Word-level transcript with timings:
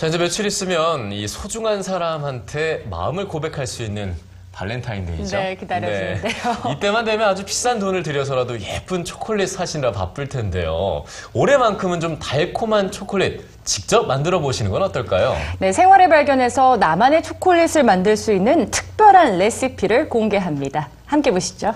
자, 0.00 0.06
이제 0.06 0.16
며칠 0.16 0.46
있으면 0.46 1.12
이 1.12 1.28
소중한 1.28 1.82
사람한테 1.82 2.86
마음을 2.88 3.28
고백할 3.28 3.66
수 3.66 3.82
있는 3.82 4.16
발렌타인데이죠. 4.50 5.36
네, 5.36 5.54
기다려지는데요. 5.56 6.72
이때만 6.72 7.04
되면 7.04 7.28
아주 7.28 7.44
비싼 7.44 7.78
돈을 7.78 8.02
들여서라도 8.02 8.58
예쁜 8.62 9.04
초콜릿 9.04 9.50
사시느라 9.50 9.92
바쁠 9.92 10.30
텐데요. 10.30 11.04
올해만큼은 11.34 12.00
좀 12.00 12.18
달콤한 12.18 12.92
초콜릿 12.92 13.42
직접 13.64 14.06
만들어 14.06 14.40
보시는 14.40 14.70
건 14.70 14.80
어떨까요? 14.84 15.36
네, 15.58 15.70
생활의 15.70 16.08
발견에서 16.08 16.78
나만의 16.78 17.22
초콜릿을 17.22 17.82
만들 17.84 18.16
수 18.16 18.32
있는 18.32 18.70
특별한 18.70 19.36
레시피를 19.36 20.08
공개합니다. 20.08 20.88
함께 21.04 21.30
보시죠. 21.30 21.74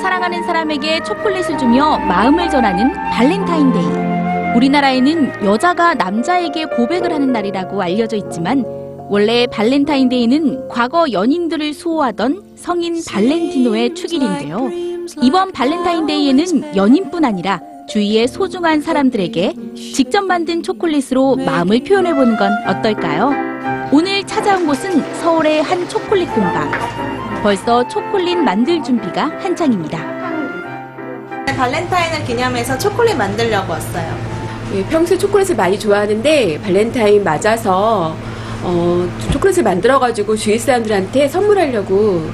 사랑하는 0.00 0.44
사람에게 0.44 1.02
초콜릿을 1.02 1.58
주며 1.58 1.98
마음을 1.98 2.48
전하는 2.48 2.92
발렌타인데이. 3.10 4.11
우리나라에는 4.54 5.44
여자가 5.46 5.94
남자에게 5.94 6.66
고백을 6.66 7.12
하는 7.12 7.32
날이라고 7.32 7.80
알려져 7.80 8.16
있지만 8.16 8.64
원래 9.08 9.46
발렌타인데이는 9.46 10.68
과거 10.68 11.10
연인들을 11.10 11.72
수호하던 11.74 12.42
성인 12.56 13.02
발렌티노의 13.04 13.94
축일인데요. 13.94 14.70
이번 15.22 15.52
발렌타인데이에는 15.52 16.76
연인뿐 16.76 17.24
아니라 17.24 17.60
주위의 17.88 18.28
소중한 18.28 18.80
사람들에게 18.80 19.54
직접 19.74 20.22
만든 20.24 20.62
초콜릿으로 20.62 21.36
마음을 21.36 21.82
표현해보는 21.82 22.36
건 22.36 22.52
어떨까요? 22.66 23.32
오늘 23.90 24.24
찾아온 24.24 24.66
곳은 24.66 25.02
서울의 25.20 25.62
한 25.62 25.88
초콜릿 25.88 26.32
공방. 26.34 26.70
벌써 27.42 27.86
초콜릿 27.88 28.38
만들 28.38 28.82
준비가 28.82 29.24
한창입니다. 29.40 29.98
발렌타인을 31.56 32.24
기념해서 32.24 32.78
초콜릿 32.78 33.16
만들려고 33.16 33.72
왔어요. 33.72 34.41
예, 34.74 34.82
평소에 34.86 35.18
초콜릿을 35.18 35.54
많이 35.56 35.78
좋아하는데 35.78 36.60
발렌타인 36.62 37.22
맞아서 37.22 38.16
어, 38.62 39.08
초콜릿을 39.30 39.62
만들어가지고 39.64 40.36
주위 40.36 40.58
사람들한테 40.58 41.28
선물하려고 41.28 42.30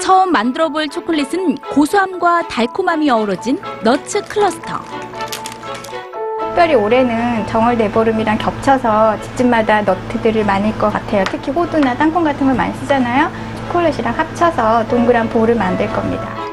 처음 0.00 0.32
만들어 0.32 0.70
볼 0.70 0.88
초콜릿은 0.88 1.56
고소함과 1.56 2.48
달콤함이 2.48 3.10
어우러진 3.10 3.60
너츠 3.82 4.22
클러스터. 4.24 4.80
특별히 6.40 6.74
올해는 6.74 7.46
정월 7.46 7.76
네버름이랑 7.76 8.38
겹쳐서 8.38 9.20
집집마다 9.20 9.82
너트들을 9.82 10.44
많을 10.44 10.76
것 10.78 10.90
같아요. 10.90 11.22
특히 11.30 11.52
호두나 11.52 11.96
땅콩 11.96 12.24
같은 12.24 12.46
걸 12.46 12.56
많이 12.56 12.74
쓰잖아요. 12.78 13.30
초콜릿이랑 13.66 14.18
합쳐서 14.18 14.88
동그란 14.88 15.28
볼을 15.28 15.54
만들 15.54 15.86
겁니다. 15.92 16.49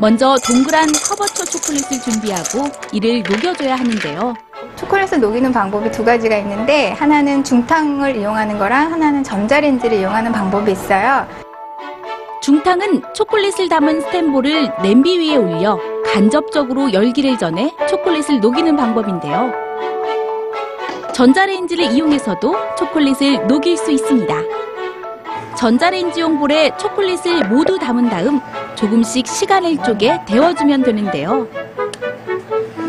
먼저 0.00 0.34
동그란 0.46 0.86
커버초 0.92 1.44
초콜릿을 1.44 2.00
준비하고 2.02 2.70
이를 2.90 3.22
녹여줘야 3.22 3.76
하는데요. 3.76 4.32
초콜릿을 4.76 5.20
녹이는 5.20 5.52
방법이 5.52 5.90
두 5.90 6.02
가지가 6.02 6.38
있는데 6.38 6.92
하나는 6.92 7.44
중탕을 7.44 8.16
이용하는 8.16 8.58
거랑 8.58 8.92
하나는 8.94 9.22
전자레인지를 9.22 9.98
이용하는 9.98 10.32
방법이 10.32 10.72
있어요. 10.72 11.26
중탕은 12.40 13.02
초콜릿을 13.14 13.68
담은 13.68 14.00
스텐볼을 14.00 14.72
냄비 14.82 15.18
위에 15.18 15.36
올려 15.36 15.78
간접적으로 16.06 16.94
열기를 16.94 17.36
전해 17.36 17.70
초콜릿을 17.86 18.40
녹이는 18.40 18.76
방법인데요. 18.76 19.52
전자레인지를 21.12 21.92
이용해서도 21.92 22.54
초콜릿을 22.78 23.46
녹일 23.46 23.76
수 23.76 23.90
있습니다. 23.90 24.59
전자레인지용 25.60 26.38
볼에 26.38 26.70
초콜릿을 26.78 27.50
모두 27.50 27.78
담은 27.78 28.08
다음 28.08 28.40
조금씩 28.76 29.26
시간을 29.26 29.76
쪼개 29.82 30.18
데워주면 30.24 30.82
되는데요. 30.82 31.46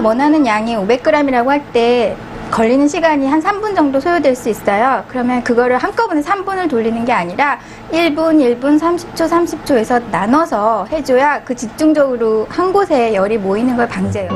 원하는 0.01 0.45
양이 0.45 0.77
500g이라고 0.77 1.47
할 1.47 1.61
때 1.73 2.15
걸리는 2.49 2.87
시간이 2.87 3.27
한 3.27 3.41
3분 3.41 3.75
정도 3.75 3.99
소요될 3.99 4.37
수 4.37 4.47
있어요. 4.47 5.03
그러면 5.09 5.43
그거를 5.43 5.77
한꺼번에 5.79 6.21
3분을 6.21 6.69
돌리는 6.69 7.03
게 7.03 7.11
아니라 7.11 7.59
1분, 7.91 8.39
1분, 8.39 8.79
30초, 8.79 9.15
30초에서 9.15 10.09
나눠서 10.09 10.87
해줘야 10.91 11.43
그 11.43 11.53
집중적으로 11.53 12.47
한 12.49 12.71
곳에 12.71 13.13
열이 13.13 13.37
모이는 13.37 13.75
걸 13.75 13.85
방지해요. 13.89 14.29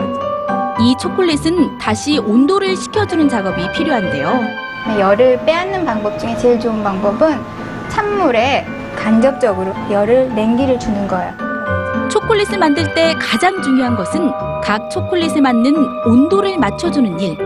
이 0.82 0.94
초콜릿은 1.00 1.78
다시 1.78 2.18
온도를 2.20 2.76
식혀주는 2.76 3.30
작업이 3.30 3.72
필요한데요. 3.72 4.42
열을 5.00 5.40
빼앗는 5.46 5.86
방법 5.86 6.20
중에 6.20 6.36
제일 6.36 6.60
좋은 6.60 6.84
방법은 6.84 7.65
찬물에 7.90 8.66
간접적으로 8.96 9.74
열을 9.92 10.34
냉기를 10.34 10.80
주는 10.80 11.08
거예요. 11.08 11.34
초콜릿을 12.10 12.58
만들 12.58 12.94
때 12.94 13.14
가장 13.20 13.62
중요한 13.62 13.96
것은 13.96 14.32
각 14.64 14.90
초콜릿에 14.90 15.42
맞는 15.42 15.76
온도를 16.06 16.58
맞춰주는 16.58 17.20
일. 17.20 17.38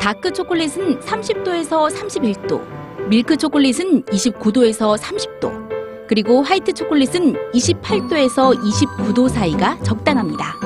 다크 0.00 0.32
초콜릿은 0.32 1.00
30도에서 1.00 1.88
31도, 1.94 2.60
밀크 3.08 3.36
초콜릿은 3.36 4.04
29도에서 4.04 4.98
30도, 4.98 6.06
그리고 6.08 6.42
화이트 6.42 6.72
초콜릿은 6.72 7.52
28도에서 7.52 8.58
29도 8.58 9.28
사이가 9.28 9.78
적당합니다. 9.82 10.61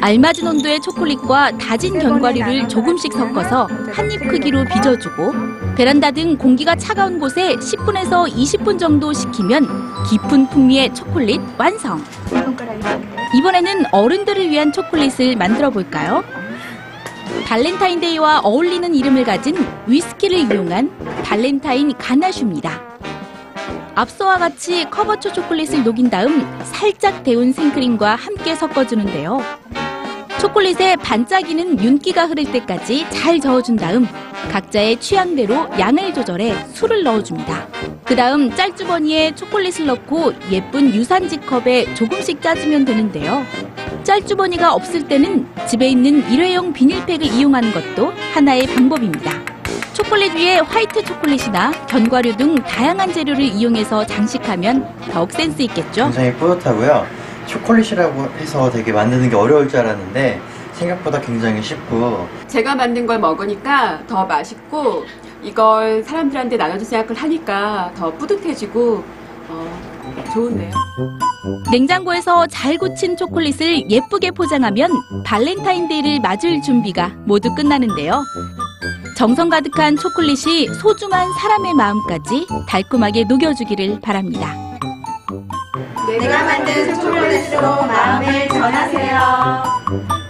알맞은 0.00 0.46
온도의 0.46 0.80
초콜릿과 0.80 1.58
다진 1.58 1.98
견과류를 1.98 2.68
조금씩 2.68 3.12
섞어서 3.12 3.68
한 3.92 4.08
입 4.10 4.26
크기로 4.26 4.64
빚어주고 4.64 5.32
베란다 5.76 6.10
등 6.10 6.36
공기가 6.38 6.74
차가운 6.74 7.18
곳에 7.18 7.56
10분에서 7.56 8.26
20분 8.32 8.78
정도 8.78 9.12
식히면 9.12 9.66
깊은 10.08 10.48
풍미의 10.48 10.94
초콜릿 10.94 11.40
완성. 11.58 12.02
이번에는 13.36 13.84
어른들을 13.92 14.48
위한 14.50 14.72
초콜릿을 14.72 15.36
만들어 15.36 15.68
볼까요? 15.70 16.24
발렌타인데이와 17.46 18.40
어울리는 18.40 18.94
이름을 18.94 19.24
가진 19.24 19.56
위스키를 19.86 20.38
이용한 20.50 20.90
발렌타인 21.24 21.92
가나슈입니다. 21.98 22.80
앞서와 23.94 24.38
같이 24.38 24.88
커버춰 24.88 25.32
초콜릿을 25.34 25.84
녹인 25.84 26.08
다음 26.08 26.46
살짝 26.64 27.22
데운 27.24 27.52
생크림과 27.52 28.14
함께 28.14 28.54
섞어주는데요. 28.54 29.42
초콜릿에 30.40 30.96
반짝이는 30.96 31.82
윤기가 31.82 32.26
흐를 32.26 32.44
때까지 32.52 33.06
잘 33.10 33.40
저어준 33.40 33.76
다음 33.76 34.06
각자의 34.52 35.00
취향대로 35.00 35.68
양을 35.78 36.14
조절해 36.14 36.54
술을 36.74 37.02
넣어줍니다. 37.02 37.66
그 38.04 38.14
다음 38.14 38.54
짤주머니에 38.54 39.34
초콜릿을 39.34 39.86
넣고 39.86 40.32
예쁜 40.50 40.94
유산지 40.94 41.38
컵에 41.38 41.92
조금씩 41.94 42.40
짜주면 42.40 42.84
되는데요. 42.84 43.44
짤주머니가 44.04 44.72
없을 44.72 45.06
때는 45.08 45.46
집에 45.66 45.88
있는 45.88 46.30
일회용 46.30 46.72
비닐팩을 46.72 47.24
이용하는 47.24 47.72
것도 47.72 48.12
하나의 48.32 48.66
방법입니다. 48.68 49.32
초콜릿 49.92 50.34
위에 50.36 50.58
화이트 50.60 51.02
초콜릿이나 51.02 51.72
견과류 51.88 52.36
등 52.36 52.54
다양한 52.54 53.12
재료를 53.12 53.42
이용해서 53.42 54.06
장식하면 54.06 54.88
더욱 55.12 55.32
센스 55.32 55.60
있겠죠? 55.62 56.04
굉장히 56.04 56.32
뿌듯하고요. 56.34 57.17
초콜릿이라고 57.48 58.22
해서 58.38 58.70
되게 58.70 58.92
만드는 58.92 59.30
게 59.30 59.36
어려울 59.36 59.68
줄 59.68 59.80
알았는데 59.80 60.40
생각보다 60.74 61.20
굉장히 61.20 61.60
쉽고 61.60 62.28
제가 62.46 62.76
만든 62.76 63.06
걸 63.06 63.18
먹으니까 63.18 64.06
더 64.06 64.24
맛있고 64.24 65.04
이걸 65.42 66.02
사람들한테 66.04 66.56
나눠줄 66.56 66.86
생각을 66.86 67.20
하니까 67.20 67.90
더 67.96 68.12
뿌듯해지고 68.12 69.02
어, 69.48 70.24
좋은데요. 70.32 70.70
냉장고에서 71.70 72.46
잘 72.48 72.76
굳힌 72.76 73.16
초콜릿을 73.16 73.90
예쁘게 73.90 74.32
포장하면 74.32 74.90
발렌타인데이를 75.24 76.20
맞을 76.20 76.60
준비가 76.60 77.12
모두 77.24 77.54
끝나는데요. 77.54 78.22
정성 79.16 79.48
가득한 79.48 79.96
초콜릿이 79.96 80.68
소중한 80.74 81.32
사람의 81.32 81.74
마음까지 81.74 82.46
달콤하게 82.68 83.24
녹여주기를 83.24 84.00
바랍니다. 84.00 84.67
내가 86.16 86.44
만든 86.44 86.94
초콜릿으로 86.94 87.82
마음을 87.86 88.48
전하세요. 88.48 90.27